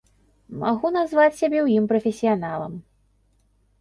[0.61, 2.73] Магу назваць сябе ў ім прафесіяналам.